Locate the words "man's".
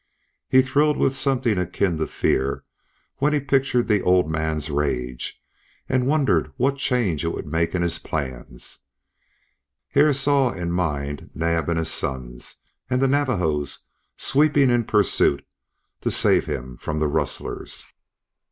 4.31-4.71